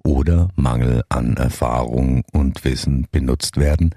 oder 0.03 0.49
Mangel 0.55 1.03
an 1.09 1.35
Erfahrung 1.35 2.23
und 2.31 2.63
Wissen 2.63 3.07
benutzt 3.11 3.57
werden, 3.57 3.93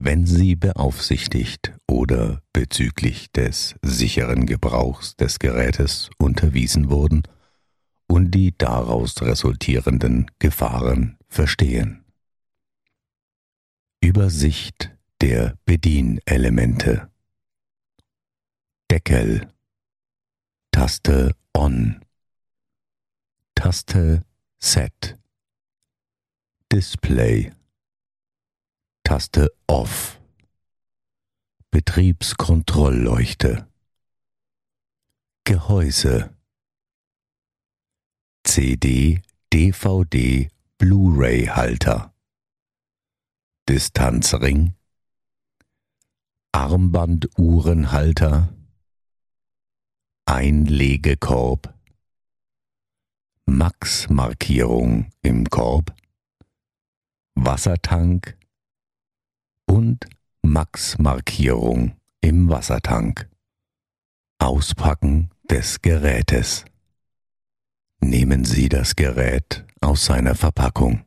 wenn 0.00 0.26
sie 0.26 0.56
beaufsichtigt 0.56 1.74
oder 1.86 2.42
bezüglich 2.54 3.30
des 3.32 3.76
sicheren 3.82 4.46
Gebrauchs 4.46 5.14
des 5.16 5.38
Gerätes 5.38 6.08
unterwiesen 6.18 6.90
wurden 6.90 7.22
und 8.08 8.30
die 8.30 8.56
daraus 8.56 9.20
resultierenden 9.20 10.30
Gefahren 10.38 11.18
verstehen. 11.28 12.02
Übersicht 14.00 14.90
der 15.20 15.58
Bedienelemente. 15.66 17.10
Deckel. 18.90 19.52
Taste 20.72 21.36
On. 21.54 22.00
Taste 23.54 24.22
Set. 24.58 25.18
Display 26.72 27.52
Taste 29.10 29.50
Off. 29.66 30.20
Betriebskontrollleuchte. 31.72 33.66
Gehäuse. 35.42 36.32
CD, 38.44 39.20
DVD, 39.52 40.48
Blu-ray-Halter. 40.78 42.14
Distanzring. 43.68 44.76
Armbanduhrenhalter. 46.52 48.54
Einlegekorb. 50.24 51.74
Max-Markierung 53.46 55.10
im 55.22 55.50
Korb. 55.50 55.96
Wassertank 57.34 58.36
und 59.70 60.06
Max-Markierung 60.42 61.92
im 62.20 62.48
Wassertank. 62.48 63.28
Auspacken 64.38 65.30
des 65.48 65.80
Gerätes. 65.80 66.64
Nehmen 68.00 68.44
Sie 68.44 68.68
das 68.68 68.96
Gerät 68.96 69.64
aus 69.80 70.06
seiner 70.06 70.34
Verpackung. 70.34 71.04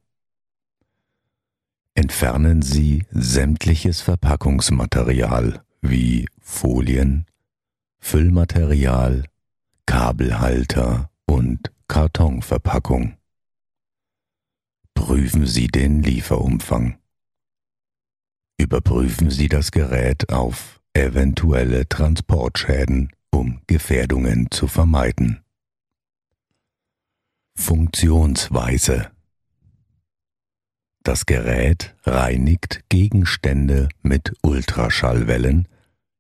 Entfernen 1.93 2.61
Sie 2.61 3.05
sämtliches 3.11 3.99
Verpackungsmaterial 3.99 5.61
wie 5.81 6.29
Folien, 6.39 7.25
Füllmaterial, 7.99 9.25
Kabelhalter 9.85 11.09
und 11.25 11.69
Kartonverpackung. 11.89 13.17
Prüfen 14.93 15.45
Sie 15.45 15.67
den 15.67 16.01
Lieferumfang. 16.01 16.97
Überprüfen 18.57 19.29
Sie 19.29 19.47
das 19.47 19.71
Gerät 19.71 20.29
auf 20.29 20.79
eventuelle 20.93 21.87
Transportschäden, 21.89 23.11
um 23.31 23.61
Gefährdungen 23.67 24.51
zu 24.51 24.67
vermeiden. 24.67 25.43
Funktionsweise 27.55 29.11
Das 31.03 31.25
Gerät 31.25 31.95
reinigt 32.03 32.83
Gegenstände 32.89 33.89
mit 34.01 34.33
Ultraschallwellen, 34.41 35.67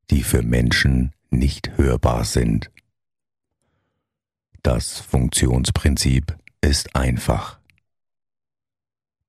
die 0.09 0.23
für 0.23 0.43
Menschen 0.43 1.13
nicht 1.29 1.77
hörbar 1.77 2.25
sind. 2.25 2.69
Das 4.61 4.99
Funktionsprinzip 4.99 6.37
ist 6.61 6.95
einfach. 6.95 7.59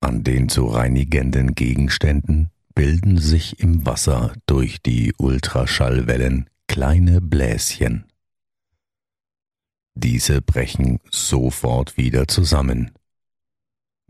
An 0.00 0.22
den 0.22 0.48
zu 0.48 0.66
reinigenden 0.66 1.54
Gegenständen 1.54 2.50
bilden 2.74 3.18
sich 3.18 3.60
im 3.60 3.86
Wasser 3.86 4.32
durch 4.46 4.82
die 4.82 5.14
Ultraschallwellen 5.16 6.50
kleine 6.66 7.20
Bläschen. 7.20 8.04
Diese 9.94 10.42
brechen 10.42 10.98
sofort 11.10 11.96
wieder 11.96 12.26
zusammen. 12.26 12.90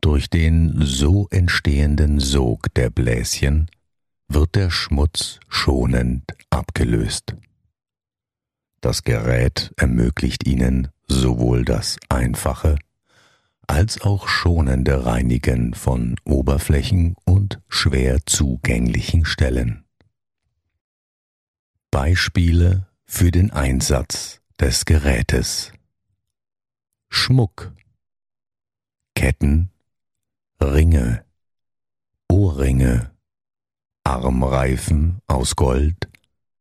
Durch 0.01 0.31
den 0.31 0.81
so 0.81 1.29
entstehenden 1.31 2.21
Sog 2.21 2.73
der 2.75 2.91
Bläschen 2.91 3.71
wird 4.29 4.55
der 4.55 4.71
Schmutz 4.71 5.41
schonend 5.49 6.25
abgelöst. 6.51 7.37
Das 8.81 9.03
Gerät 9.03 9.73
ermöglicht 9.77 10.47
Ihnen 10.47 10.89
sowohl 11.07 11.65
das 11.65 11.99
einfache 12.09 12.77
als 13.67 14.01
auch 14.03 14.29
schonende 14.29 15.07
Reinigen 15.07 15.75
von 15.75 16.17
Oberflächen 16.25 17.17
schwer 17.75 18.25
zugänglichen 18.25 19.25
Stellen. 19.25 19.85
Beispiele 21.91 22.87
für 23.05 23.33
den 23.33 23.51
Einsatz 23.51 24.41
des 24.61 24.85
Gerätes. 24.85 25.73
Schmuck. 27.11 27.75
Ketten. 29.17 29.71
Ringe. 30.63 31.25
Ohrringe. 32.29 33.11
Armreifen 34.05 35.21
aus 35.27 35.57
Gold, 35.57 36.09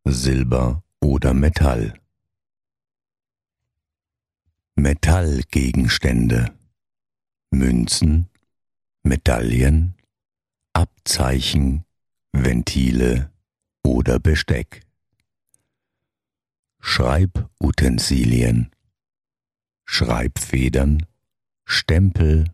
Silber 0.05 0.83
oder 0.99 1.33
Metall. 1.35 1.93
Metallgegenstände. 4.75 6.53
Münzen, 7.51 8.29
Medaillen, 9.03 9.95
Abzeichen, 10.73 11.85
Ventile 12.31 13.31
oder 13.83 14.19
Besteck. 14.19 14.81
Schreibutensilien, 16.79 18.71
Schreibfedern, 19.85 21.05
Stempel, 21.65 22.45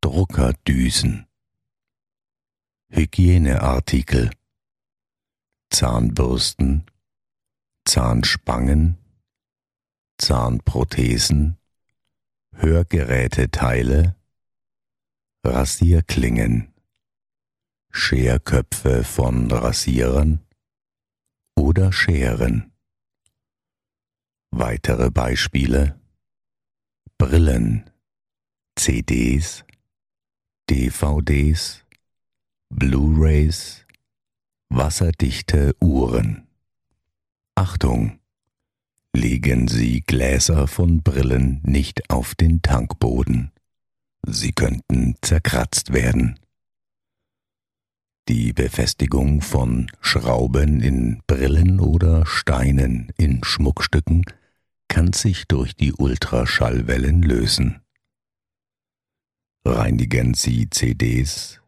Druckerdüsen. 0.00 1.26
Hygieneartikel, 2.90 4.30
Zahnbürsten, 5.70 6.84
Zahnspangen, 7.84 8.98
Zahnprothesen, 10.18 11.56
Hörgeräteteile, 12.52 14.16
Rasierklingen, 15.44 16.69
Scherköpfe 17.90 19.04
von 19.04 19.50
Rasierern 19.50 20.40
oder 21.56 21.92
Scheren. 21.92 22.72
Weitere 24.50 25.10
Beispiele 25.10 26.00
Brillen, 27.18 27.90
CDs, 28.76 29.64
DVDs, 30.70 31.84
Blu-rays, 32.70 33.84
wasserdichte 34.70 35.76
Uhren. 35.80 36.46
Achtung! 37.54 38.20
Legen 39.12 39.66
Sie 39.66 40.02
Gläser 40.02 40.68
von 40.68 41.02
Brillen 41.02 41.60
nicht 41.64 42.08
auf 42.08 42.34
den 42.36 42.62
Tankboden. 42.62 43.50
Sie 44.24 44.52
könnten 44.52 45.16
zerkratzt 45.20 45.92
werden. 45.92 46.38
Die 48.30 48.52
Befestigung 48.52 49.40
von 49.40 49.90
Schrauben 50.00 50.80
in 50.80 51.20
Brillen 51.26 51.80
oder 51.80 52.24
Steinen 52.26 53.12
in 53.16 53.42
Schmuckstücken 53.42 54.24
kann 54.86 55.12
sich 55.12 55.48
durch 55.48 55.74
die 55.74 55.92
Ultraschallwellen 55.92 57.22
lösen. 57.22 57.80
Reinigen 59.64 60.34
Sie 60.34 60.70
CDs, 60.70 61.60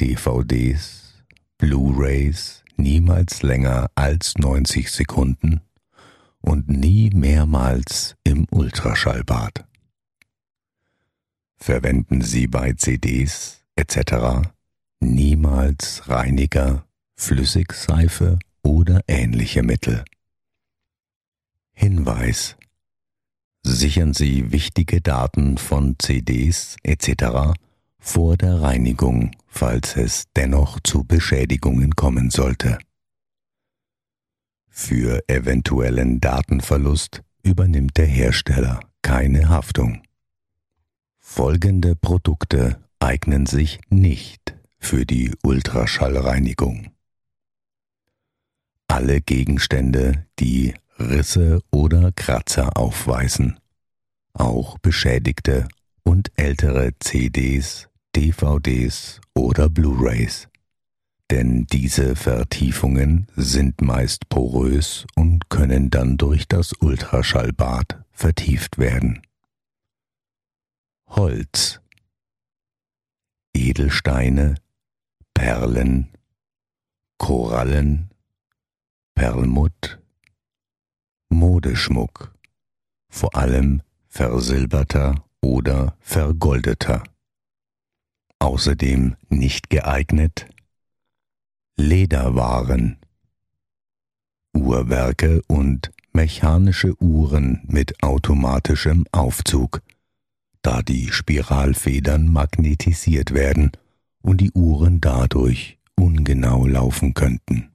DVDs, 0.00 1.22
Blu-rays 1.56 2.64
niemals 2.76 3.42
länger 3.42 3.88
als 3.94 4.36
90 4.38 4.90
Sekunden 4.90 5.60
und 6.40 6.68
nie 6.68 7.10
mehrmals 7.10 8.16
im 8.24 8.48
Ultraschallbad. 8.50 9.68
Verwenden 11.58 12.22
Sie 12.22 12.48
bei 12.48 12.72
CDs 12.72 13.62
etc. 13.76 14.50
niemals 15.00 16.08
Reiniger, 16.08 16.84
Flüssigseife 17.16 18.38
oder 18.62 19.00
ähnliche 19.08 19.62
Mittel. 19.62 20.04
Hinweis 21.72 22.56
Sichern 23.62 24.14
Sie 24.14 24.50
wichtige 24.50 25.00
Daten 25.00 25.58
von 25.58 25.96
CDs 25.98 26.76
etc. 26.82 27.54
vor 27.98 28.36
der 28.36 28.62
Reinigung, 28.62 29.32
falls 29.46 29.96
es 29.96 30.24
dennoch 30.36 30.80
zu 30.82 31.04
Beschädigungen 31.04 31.94
kommen 31.94 32.30
sollte. 32.30 32.78
Für 34.68 35.22
eventuellen 35.28 36.20
Datenverlust 36.20 37.22
übernimmt 37.42 37.96
der 37.96 38.06
Hersteller 38.06 38.80
keine 39.02 39.48
Haftung. 39.48 40.02
Folgende 41.18 41.94
Produkte 41.94 42.80
eignen 43.00 43.46
sich 43.46 43.80
nicht 43.90 44.57
für 44.78 45.04
die 45.04 45.34
Ultraschallreinigung. 45.42 46.92
Alle 48.86 49.20
Gegenstände, 49.20 50.26
die 50.38 50.74
Risse 50.98 51.60
oder 51.70 52.12
Kratzer 52.12 52.76
aufweisen, 52.76 53.58
auch 54.32 54.78
beschädigte 54.78 55.68
und 56.02 56.30
ältere 56.36 56.92
CDs, 56.98 57.88
DVDs 58.14 59.20
oder 59.34 59.68
Blu-rays 59.68 60.48
denn 61.30 61.66
diese 61.66 62.16
Vertiefungen 62.16 63.26
sind 63.36 63.80
meist 63.80 64.28
porös 64.28 65.06
und 65.14 65.50
können 65.50 65.90
dann 65.90 66.16
durch 66.16 66.48
das 66.48 66.72
Ultraschallbad 66.72 68.02
vertieft 68.10 68.78
werden. 68.78 69.22
Holz 71.06 71.80
Edelsteine, 73.54 74.54
Perlen, 75.38 76.08
Korallen, 77.16 78.10
Perlmutt, 79.14 80.00
Modeschmuck, 81.28 82.34
vor 83.08 83.36
allem 83.36 83.82
versilberter 84.08 85.24
oder 85.40 85.96
vergoldeter. 86.00 87.04
Außerdem 88.40 89.14
nicht 89.28 89.70
geeignet 89.70 90.48
Lederwaren, 91.76 92.96
Uhrwerke 94.52 95.42
und 95.46 95.92
mechanische 96.12 97.00
Uhren 97.00 97.62
mit 97.68 98.02
automatischem 98.02 99.06
Aufzug, 99.12 99.82
da 100.62 100.82
die 100.82 101.12
Spiralfedern 101.12 102.26
magnetisiert 102.26 103.32
werden 103.34 103.70
und 104.22 104.40
die 104.40 104.52
Uhren 104.52 105.00
dadurch 105.00 105.78
ungenau 105.96 106.66
laufen 106.66 107.14
könnten. 107.14 107.70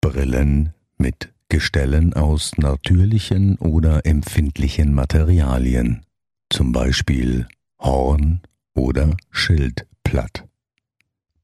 Brillen 0.00 0.72
mit 0.98 1.32
Gestellen 1.48 2.14
aus 2.14 2.56
natürlichen 2.56 3.56
oder 3.58 4.06
empfindlichen 4.06 4.94
Materialien, 4.94 6.06
zum 6.50 6.72
Beispiel 6.72 7.46
Horn 7.78 8.40
oder 8.74 9.16
Schildplatt 9.30 10.48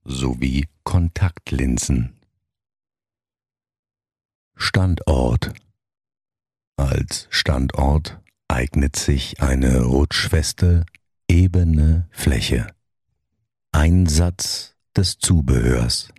sowie 0.05 0.67
Kontaktlinsen. 0.85 2.15
Standort 4.57 5.53
Als 6.77 7.29
Standort 7.31 8.21
eignet 8.49 8.97
sich 8.97 9.43
eine 9.43 9.83
rutschfeste, 9.83 10.87
ebene 11.29 12.09
Fläche. 12.11 12.67
Einsatz 13.79 14.75
des 14.97 15.21
Zubehörs 15.21 16.13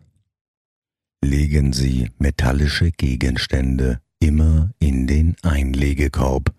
Legen 1.22 1.74
Sie 1.74 2.10
metallische 2.18 2.90
Gegenstände 2.90 4.00
immer 4.22 4.72
in 4.80 5.08
den 5.08 5.36
Einlegekorb, 5.42 6.54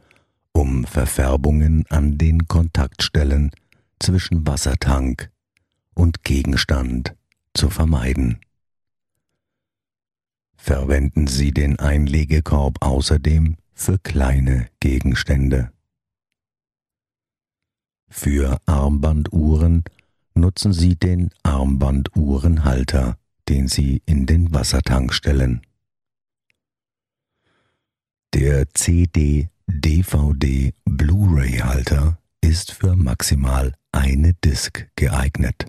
um 0.53 0.85
Verfärbungen 0.85 1.87
an 1.89 2.19
den 2.19 2.49
Kontaktstellen 2.49 3.51
zwischen 3.99 4.47
Wassertank 4.47 5.31
und 5.95 6.23
Gegenstand 6.23 7.17
zu 7.55 7.71
vermeiden. 7.71 8.39
Verwenden 10.55 11.29
Sie 11.29 11.53
den 11.53 11.79
Einlegekorb 11.79 12.77
außerdem 12.85 13.57
für 13.73 13.99
kleine 14.01 14.67
Gegenstände. 14.81 15.73
Für 18.11 18.61
Armbanduhren 18.67 19.85
nutzen 20.41 20.73
Sie 20.73 20.97
den 20.97 21.31
Armbanduhrenhalter, 21.43 23.17
den 23.49 23.69
Sie 23.69 24.03
in 24.07 24.27
den 24.27 24.53
Wassertank 24.53 25.15
stellen. 25.15 25.61
Der 28.35 28.69
CD-DVD 28.75 30.73
Blu-ray-Halter 30.85 32.19
ist 32.41 32.73
für 32.73 32.97
maximal 32.97 33.75
eine 33.93 34.35
Disk 34.35 34.89
geeignet. 34.97 35.67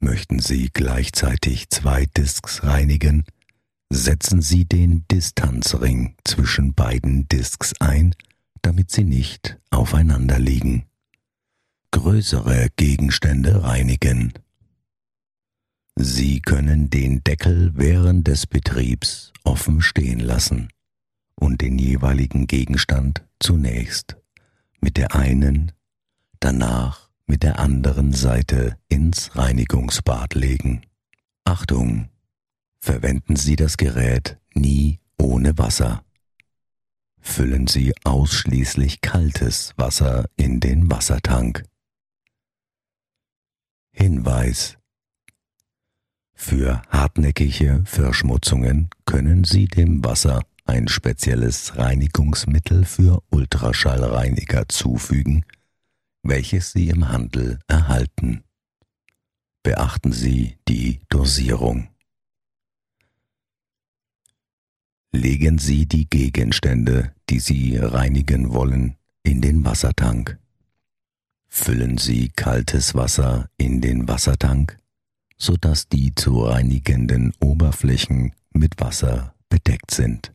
Möchten 0.00 0.40
Sie 0.40 0.70
gleichzeitig 0.72 1.70
zwei 1.70 2.06
Disks 2.06 2.62
reinigen, 2.64 3.24
setzen 3.90 4.42
Sie 4.42 4.64
den 4.64 5.06
Distanzring 5.10 6.16
zwischen 6.24 6.74
beiden 6.74 7.28
Disks 7.28 7.74
ein, 7.80 8.14
damit 8.64 8.90
sie 8.90 9.04
nicht 9.04 9.58
aufeinander 9.70 10.38
liegen. 10.38 10.86
Größere 11.94 12.70
Gegenstände 12.74 13.62
reinigen. 13.62 14.32
Sie 15.94 16.40
können 16.40 16.90
den 16.90 17.22
Deckel 17.22 17.70
während 17.76 18.26
des 18.26 18.48
Betriebs 18.48 19.32
offen 19.44 19.80
stehen 19.80 20.18
lassen 20.18 20.70
und 21.36 21.60
den 21.60 21.78
jeweiligen 21.78 22.48
Gegenstand 22.48 23.24
zunächst 23.38 24.16
mit 24.80 24.96
der 24.96 25.14
einen, 25.14 25.70
danach 26.40 27.10
mit 27.26 27.44
der 27.44 27.60
anderen 27.60 28.12
Seite 28.12 28.76
ins 28.88 29.36
Reinigungsbad 29.36 30.34
legen. 30.34 30.82
Achtung! 31.44 32.08
Verwenden 32.80 33.36
Sie 33.36 33.54
das 33.54 33.76
Gerät 33.76 34.36
nie 34.52 34.98
ohne 35.16 35.56
Wasser. 35.58 36.02
Füllen 37.20 37.68
Sie 37.68 37.94
ausschließlich 38.02 39.00
kaltes 39.00 39.74
Wasser 39.76 40.28
in 40.36 40.58
den 40.58 40.90
Wassertank. 40.90 41.62
Hinweis 43.96 44.76
Für 46.34 46.82
hartnäckige 46.88 47.82
Verschmutzungen 47.86 48.90
können 49.06 49.44
Sie 49.44 49.66
dem 49.66 50.04
Wasser 50.04 50.42
ein 50.64 50.88
spezielles 50.88 51.78
Reinigungsmittel 51.78 52.84
für 52.84 53.22
Ultraschallreiniger 53.30 54.68
zufügen, 54.68 55.44
welches 56.24 56.72
Sie 56.72 56.88
im 56.88 57.08
Handel 57.08 57.60
erhalten. 57.68 58.42
Beachten 59.62 60.10
Sie 60.10 60.58
die 60.66 61.00
Dosierung. 61.08 61.88
Legen 65.12 65.58
Sie 65.58 65.86
die 65.86 66.10
Gegenstände, 66.10 67.14
die 67.30 67.38
Sie 67.38 67.76
reinigen 67.76 68.52
wollen, 68.52 68.96
in 69.22 69.40
den 69.40 69.64
Wassertank. 69.64 70.40
Füllen 71.56 71.98
Sie 71.98 72.30
kaltes 72.30 72.96
Wasser 72.96 73.48
in 73.56 73.80
den 73.80 74.08
Wassertank, 74.08 74.80
sodass 75.38 75.88
die 75.88 76.12
zu 76.12 76.42
reinigenden 76.42 77.32
Oberflächen 77.38 78.34
mit 78.50 78.80
Wasser 78.80 79.36
bedeckt 79.48 79.92
sind. 79.92 80.34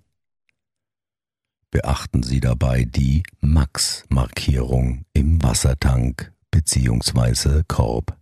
Beachten 1.72 2.24
Sie 2.24 2.40
dabei 2.40 2.86
die 2.86 3.24
Max-Markierung 3.42 5.04
im 5.12 5.44
Wassertank 5.44 6.34
bzw. 6.52 7.64
Korb. 7.68 8.18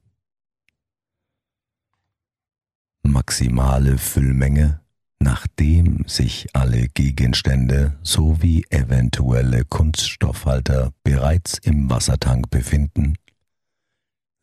Maximale 3.03 3.99
Füllmenge 3.99 4.81
Nachdem 5.19 6.07
sich 6.07 6.47
alle 6.53 6.87
Gegenstände 6.89 7.97
sowie 8.03 8.65
eventuelle 8.69 9.65
Kunststoffhalter 9.65 10.93
bereits 11.03 11.57
im 11.57 11.89
Wassertank 11.89 12.49
befinden, 12.49 13.17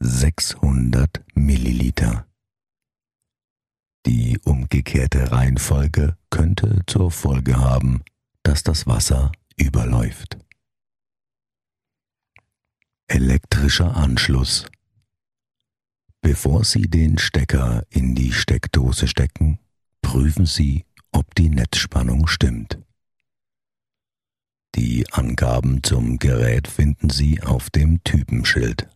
600 0.00 1.24
Milliliter. 1.34 2.26
Die 4.06 4.38
umgekehrte 4.44 5.32
Reihenfolge 5.32 6.16
könnte 6.28 6.82
zur 6.86 7.10
Folge 7.10 7.56
haben, 7.56 8.02
dass 8.42 8.62
das 8.62 8.86
Wasser 8.86 9.32
überläuft. 9.56 10.36
Elektrischer 13.06 13.96
Anschluss. 13.96 14.66
Bevor 16.20 16.64
Sie 16.64 16.82
den 16.82 17.18
Stecker 17.18 17.84
in 17.88 18.14
die 18.14 18.32
Steckdose 18.32 19.08
stecken, 19.08 19.58
prüfen 20.14 20.47
Sie, 20.47 20.85
ob 21.11 21.35
die 21.35 21.49
Netzspannung 21.49 22.28
stimmt. 22.28 22.78
Die 24.76 25.04
Angaben 25.11 25.83
zum 25.83 26.21
Gerät 26.21 26.68
finden 26.68 27.11
Sie 27.11 27.42
auf 27.42 27.68
dem 27.68 28.04
Typenschild. 28.04 28.88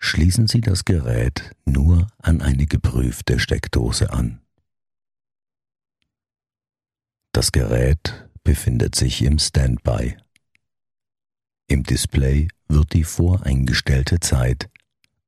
Schließen 0.00 0.48
Sie 0.48 0.60
das 0.60 0.84
Gerät 0.84 1.54
nur 1.64 2.08
an 2.18 2.42
eine 2.42 2.66
geprüfte 2.66 3.38
Steckdose 3.38 4.12
an. 4.12 4.40
Das 7.30 7.52
Gerät 7.52 8.28
befindet 8.42 8.96
sich 8.96 9.22
im 9.22 9.38
Standby. 9.38 10.16
Im 11.68 11.84
Display 11.84 12.48
wird 12.66 12.92
die 12.92 13.04
voreingestellte 13.04 14.18
Zeit 14.18 14.68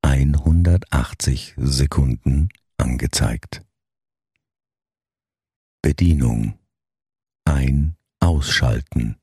180 0.02 1.54
Sekunden 1.58 2.48
angezeigt. 2.82 3.62
Bedienung 5.82 6.58
Ein 7.44 7.96
Ausschalten 8.18 9.16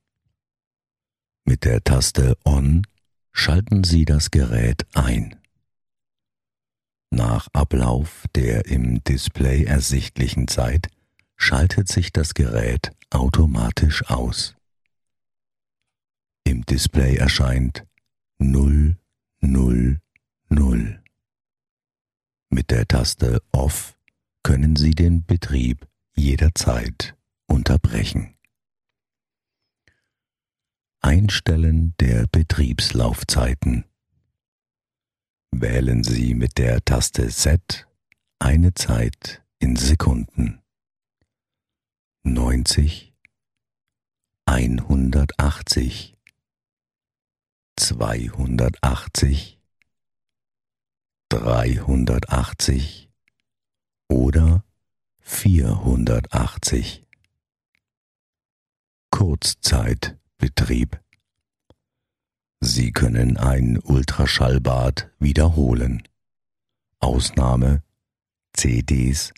Mit 1.43 1.65
der 1.65 1.83
Taste 1.83 2.37
On 2.45 2.87
schalten 3.33 3.83
Sie 3.83 4.05
das 4.05 4.31
Gerät 4.31 4.85
ein. 4.95 5.35
Nach 7.11 7.47
Ablauf 7.51 8.23
der 8.33 8.65
im 8.65 9.03
Display 9.03 9.65
ersichtlichen 9.65 10.47
Zeit 10.47 10.87
schaltet 11.35 11.89
sich 11.89 12.13
das 12.13 12.33
Gerät 12.33 12.91
automatisch 13.09 14.05
aus. 14.09 14.55
Im 16.45 16.65
Display 16.65 17.17
erscheint 17.17 17.85
000. 18.39 18.95
Mit 22.51 22.71
der 22.71 22.87
Taste 22.87 23.43
Off 23.51 23.95
können 24.41 24.75
Sie 24.75 24.91
den 24.91 25.23
Betrieb 25.23 25.87
jederzeit 26.15 27.15
unterbrechen. 27.47 28.35
Einstellen 31.01 31.93
der 31.99 32.25
Betriebslaufzeiten. 32.27 33.85
Wählen 35.51 36.03
Sie 36.03 36.33
mit 36.33 36.57
der 36.57 36.83
Taste 36.83 37.29
Set 37.29 37.87
eine 38.39 38.73
Zeit 38.73 39.43
in 39.59 39.75
Sekunden. 39.75 40.61
90 42.23 43.13
180 44.45 46.17
280 47.77 49.58
380 51.29 53.07
oder 54.07 54.63
480. 55.19 57.05
Kurzzeitbetrieb. 59.11 60.99
Sie 62.61 62.91
können 62.91 63.37
ein 63.37 63.77
Ultraschallbad 63.77 65.11
wiederholen. 65.19 66.01
Ausnahme 66.99 67.83
CDs, 68.53 69.31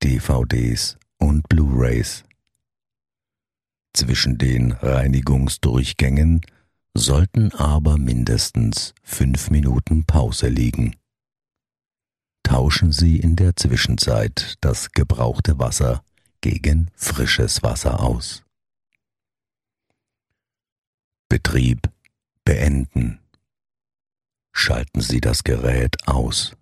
DVDs 0.00 0.96
und 1.18 1.48
Blu-rays. 1.48 2.22
Zwischen 3.94 4.38
den 4.38 4.70
Reinigungsdurchgängen 4.70 6.40
sollten 6.94 7.52
aber 7.52 7.98
mindestens 7.98 8.94
fünf 9.02 9.50
Minuten 9.50 10.04
Pause 10.04 10.48
liegen 10.48 10.94
tauschen 12.42 12.92
Sie 12.92 13.18
in 13.18 13.36
der 13.36 13.56
Zwischenzeit 13.56 14.56
das 14.60 14.92
gebrauchte 14.92 15.58
Wasser 15.58 16.04
gegen 16.40 16.90
frisches 16.94 17.62
Wasser 17.62 18.00
aus. 18.00 18.44
Betrieb 21.28 21.90
beenden. 22.44 23.20
Schalten 24.52 25.00
Sie 25.00 25.20
das 25.20 25.44
Gerät 25.44 26.06
aus. 26.06 26.54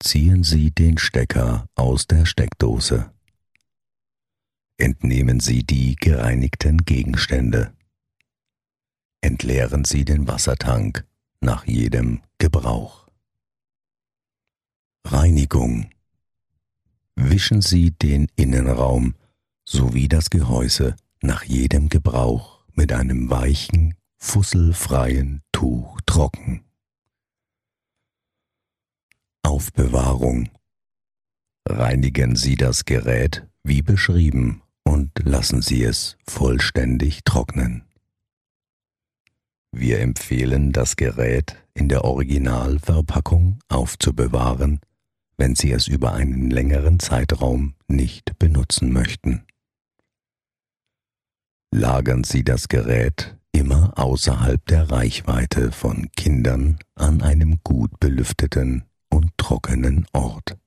Ziehen 0.00 0.44
Sie 0.44 0.70
den 0.70 0.98
Stecker 0.98 1.66
aus 1.74 2.06
der 2.06 2.26
Steckdose. 2.26 3.10
Entnehmen 4.76 5.40
Sie 5.40 5.64
die 5.64 5.96
gereinigten 5.96 6.84
Gegenstände. 6.84 7.72
Entleeren 9.20 9.84
Sie 9.84 10.04
den 10.04 10.28
Wassertank 10.28 11.04
nach 11.40 11.66
jedem 11.66 12.22
Gebrauch. 12.38 13.07
Reinigung. 15.10 15.88
Wischen 17.16 17.62
Sie 17.62 17.92
den 17.92 18.28
Innenraum 18.36 19.14
sowie 19.64 20.06
das 20.06 20.28
Gehäuse 20.28 20.96
nach 21.22 21.44
jedem 21.44 21.88
Gebrauch 21.88 22.62
mit 22.74 22.92
einem 22.92 23.30
weichen, 23.30 23.94
fusselfreien 24.18 25.40
Tuch 25.50 25.98
trocken. 26.04 26.62
Aufbewahrung. 29.42 30.50
Reinigen 31.66 32.36
Sie 32.36 32.56
das 32.56 32.84
Gerät 32.84 33.46
wie 33.64 33.80
beschrieben 33.80 34.62
und 34.84 35.10
lassen 35.24 35.62
Sie 35.62 35.84
es 35.84 36.18
vollständig 36.26 37.24
trocknen. 37.24 37.84
Wir 39.72 40.00
empfehlen, 40.00 40.72
das 40.72 40.96
Gerät 40.96 41.56
in 41.72 41.88
der 41.88 42.04
Originalverpackung 42.04 43.58
aufzubewahren 43.68 44.80
wenn 45.38 45.54
Sie 45.54 45.72
es 45.72 45.86
über 45.86 46.12
einen 46.12 46.50
längeren 46.50 46.98
Zeitraum 47.00 47.74
nicht 47.86 48.38
benutzen 48.38 48.92
möchten. 48.92 49.46
Lagern 51.70 52.24
Sie 52.24 52.44
das 52.44 52.68
Gerät 52.68 53.36
immer 53.52 53.96
außerhalb 53.98 54.64
der 54.66 54.90
Reichweite 54.90 55.72
von 55.72 56.10
Kindern 56.16 56.78
an 56.94 57.22
einem 57.22 57.60
gut 57.62 57.98
belüfteten 58.00 58.84
und 59.08 59.30
trockenen 59.38 60.06
Ort. 60.12 60.58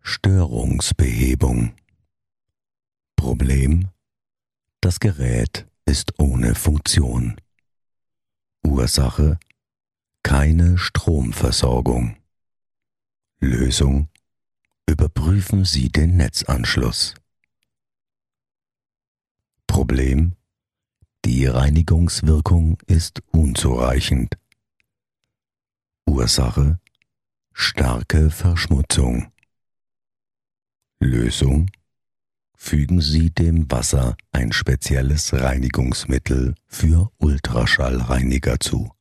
Störungsbehebung 0.00 1.72
Problem 3.16 3.88
Das 4.80 5.00
Gerät 5.00 5.66
ist 5.86 6.18
ohne 6.18 6.54
Funktion. 6.54 7.36
Ursache 8.64 9.38
keine 10.22 10.78
Stromversorgung. 10.78 12.16
Lösung 13.58 14.08
Überprüfen 14.86 15.64
Sie 15.64 15.88
den 15.90 16.16
Netzanschluss. 16.16 17.14
Problem 19.66 20.36
Die 21.24 21.46
Reinigungswirkung 21.46 22.78
ist 22.86 23.20
unzureichend. 23.32 24.38
Ursache 26.06 26.78
Starke 27.52 28.30
Verschmutzung. 28.30 29.32
Lösung 31.00 31.68
Fügen 32.56 33.00
Sie 33.00 33.30
dem 33.30 33.68
Wasser 33.72 34.16
ein 34.30 34.52
spezielles 34.52 35.32
Reinigungsmittel 35.32 36.54
für 36.68 37.10
Ultraschallreiniger 37.18 38.60
zu. 38.60 38.92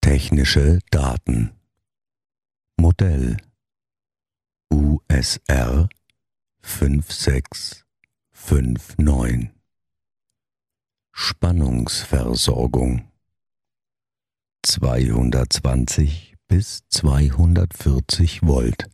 Technische 0.00 0.78
Daten 0.92 1.58
Modell. 2.82 3.36
USR 4.72 5.88
5659 6.62 9.50
Spannungsversorgung. 11.12 13.08
220 14.64 16.34
bis 16.48 16.82
240 16.88 18.42
Volt. 18.42 18.90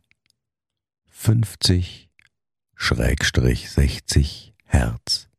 50 1.07 2.11
Schrägstrich 2.75 3.71
60 3.71 4.53
Hertz. 4.65 5.29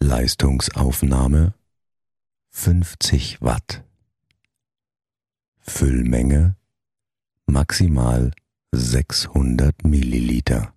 Leistungsaufnahme 0.00 1.54
50 2.50 3.40
Watt. 3.40 3.84
Füllmenge 5.60 6.57
maximal 7.48 8.30
600 8.72 9.84
Milliliter 9.84 10.72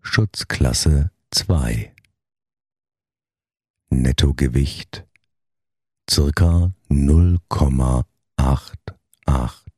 Schutzklasse 0.00 1.10
2 1.30 1.92
Nettogewicht 3.90 5.06
circa 6.08 6.72
0,880 6.88 9.70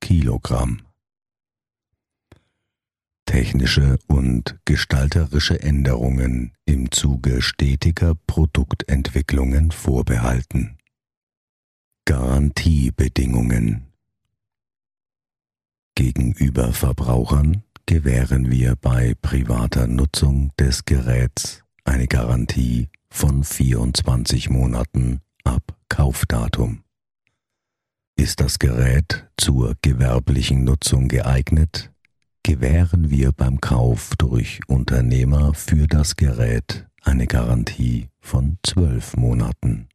Kilogramm. 0.00 0.86
Technische 3.26 3.98
und 4.06 4.58
gestalterische 4.64 5.60
Änderungen 5.60 6.54
im 6.64 6.90
Zuge 6.90 7.42
stetiger 7.42 8.14
Produktentwicklungen 8.26 9.70
vorbehalten. 9.70 10.78
Garantiebedingungen 12.06 13.87
Gegenüber 15.98 16.72
Verbrauchern 16.72 17.64
gewähren 17.86 18.52
wir 18.52 18.76
bei 18.76 19.16
privater 19.20 19.88
Nutzung 19.88 20.52
des 20.56 20.84
Geräts 20.84 21.64
eine 21.82 22.06
Garantie 22.06 22.88
von 23.10 23.42
24 23.42 24.48
Monaten 24.48 25.22
ab 25.42 25.76
Kaufdatum. 25.88 26.84
Ist 28.14 28.38
das 28.38 28.60
Gerät 28.60 29.26
zur 29.36 29.74
gewerblichen 29.82 30.62
Nutzung 30.62 31.08
geeignet, 31.08 31.90
gewähren 32.44 33.10
wir 33.10 33.32
beim 33.32 33.60
Kauf 33.60 34.12
durch 34.18 34.60
Unternehmer 34.68 35.52
für 35.52 35.88
das 35.88 36.14
Gerät 36.14 36.86
eine 37.02 37.26
Garantie 37.26 38.08
von 38.20 38.58
12 38.64 39.16
Monaten. 39.16 39.88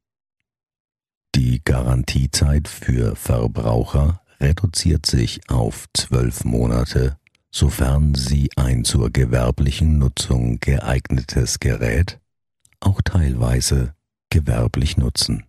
Die 1.35 1.61
Garantiezeit 1.63 2.67
für 2.67 3.15
Verbraucher 3.15 4.19
reduziert 4.43 5.07
sich 5.07 5.49
auf 5.49 5.87
12 5.95 6.45
Monate 6.45 7.17
sofern 7.53 8.15
Sie 8.15 8.49
ein 8.55 8.83
zur 8.83 9.11
gewerblichen 9.11 9.99
Nutzung 9.99 10.59
geeignetes 10.59 11.59
Gerät 11.59 12.19
auch 12.79 13.01
teilweise 13.01 13.93
gewerblich 14.29 14.97
nutzen. 14.97 15.45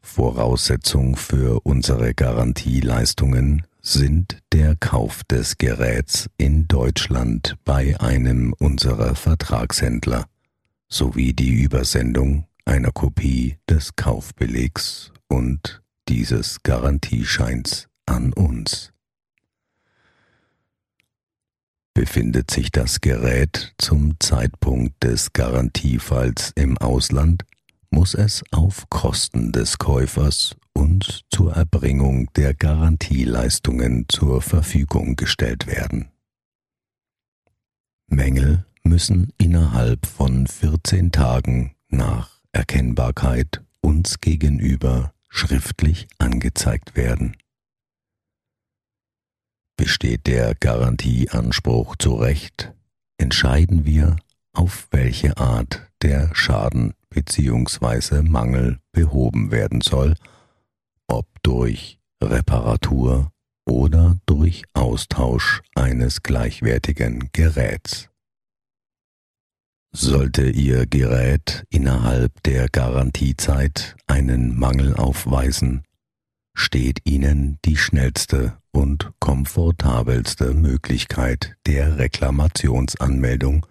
Voraussetzung 0.00 1.16
für 1.16 1.60
unsere 1.64 2.14
Garantieleistungen 2.14 3.66
sind 3.80 4.42
der 4.52 4.74
Kauf 4.74 5.22
des 5.24 5.56
Geräts 5.56 6.28
in 6.36 6.66
Deutschland 6.66 7.56
bei 7.64 7.98
einem 8.00 8.52
unserer 8.54 9.14
Vertragshändler 9.14 10.26
sowie 10.88 11.32
die 11.32 11.62
Übersendung 11.62 12.46
einer 12.64 12.90
Kopie 12.90 13.58
des 13.68 13.94
Kaufbelegs 13.94 15.12
und 15.28 15.82
dieses 16.08 16.62
Garantiescheins 16.62 17.88
an 18.06 18.32
uns. 18.32 18.92
Befindet 21.94 22.50
sich 22.50 22.70
das 22.70 23.00
Gerät 23.00 23.74
zum 23.78 24.18
Zeitpunkt 24.20 25.02
des 25.02 25.32
Garantiefalls 25.32 26.52
im 26.54 26.78
Ausland, 26.78 27.44
muss 27.90 28.14
es 28.14 28.42
auf 28.52 28.88
Kosten 28.88 29.52
des 29.52 29.78
Käufers 29.78 30.56
und 30.72 31.24
zur 31.30 31.54
Erbringung 31.54 32.32
der 32.34 32.54
Garantieleistungen 32.54 34.06
zur 34.08 34.40
Verfügung 34.42 35.16
gestellt 35.16 35.66
werden. 35.66 36.08
Mängel 38.06 38.64
müssen 38.84 39.32
innerhalb 39.38 40.06
von 40.06 40.46
14 40.46 41.12
Tagen 41.12 41.74
nach 41.88 42.40
Erkennbarkeit 42.52 43.62
uns 43.80 44.20
gegenüber 44.20 45.12
schriftlich 45.28 46.08
angezeigt 46.18 46.96
werden. 46.96 47.36
Besteht 49.76 50.26
der 50.26 50.54
Garantieanspruch 50.54 51.96
zu 51.96 52.14
Recht, 52.14 52.72
entscheiden 53.18 53.84
wir, 53.84 54.16
auf 54.52 54.88
welche 54.90 55.36
Art 55.36 55.88
der 56.02 56.34
Schaden 56.34 56.94
bzw. 57.10 58.22
Mangel 58.22 58.80
behoben 58.92 59.50
werden 59.50 59.80
soll, 59.80 60.14
ob 61.06 61.26
durch 61.42 62.00
Reparatur 62.22 63.30
oder 63.66 64.16
durch 64.26 64.64
Austausch 64.72 65.62
eines 65.74 66.22
gleichwertigen 66.22 67.30
Geräts. 67.32 68.08
Sollte 69.92 70.50
Ihr 70.50 70.86
Gerät 70.86 71.64
innerhalb 71.70 72.42
der 72.42 72.68
Garantiezeit 72.68 73.96
einen 74.06 74.58
Mangel 74.58 74.94
aufweisen, 74.94 75.82
steht 76.54 77.00
Ihnen 77.04 77.58
die 77.64 77.76
schnellste 77.76 78.58
und 78.70 79.10
komfortabelste 79.18 80.52
Möglichkeit 80.52 81.56
der 81.66 81.96
Reklamationsanmeldung 81.98 83.64